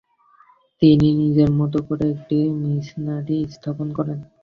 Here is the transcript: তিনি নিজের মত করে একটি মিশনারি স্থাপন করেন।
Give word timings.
তিনি 0.81 1.07
নিজের 1.19 1.49
মত 1.59 1.73
করে 1.87 2.05
একটি 2.13 2.37
মিশনারি 2.61 3.37
স্থাপন 3.53 3.87
করেন। 3.97 4.19